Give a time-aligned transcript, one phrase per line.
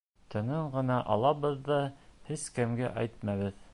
[0.35, 1.79] Төнөн генә алабыҙ ҙа,
[2.31, 3.63] һис кемгә әйтмәбеҙ.